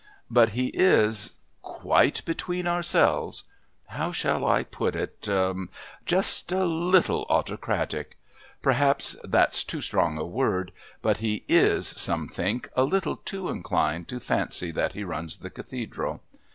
But 0.31 0.53
he 0.57 0.69
is 0.73 1.37
quite 1.61 2.25
between 2.25 2.65
ourselves 2.65 3.43
how 3.89 4.11
shall 4.11 4.43
I 4.47 4.63
put 4.63 4.95
it? 4.95 5.29
just 6.07 6.51
a 6.51 6.65
little 6.65 7.27
autocratic. 7.29 8.17
Perhaps 8.63 9.15
that's 9.23 9.63
too 9.63 9.79
strong 9.79 10.17
a 10.17 10.25
word, 10.25 10.71
but 11.03 11.17
he 11.17 11.45
is, 11.47 11.87
some 11.87 12.27
think, 12.27 12.67
a 12.75 12.83
little 12.83 13.17
too 13.17 13.47
inclined 13.49 14.07
to 14.07 14.19
fancy 14.19 14.71
that 14.71 14.93
he 14.93 15.03
runs 15.03 15.37
the 15.37 15.51
Cathedral! 15.51 16.23